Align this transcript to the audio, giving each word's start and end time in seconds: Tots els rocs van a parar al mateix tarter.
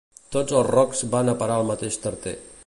Tots 0.35 0.55
els 0.59 0.71
rocs 0.75 1.03
van 1.11 1.31
a 1.33 1.37
parar 1.43 1.59
al 1.61 1.69
mateix 1.69 2.01
tarter. 2.07 2.35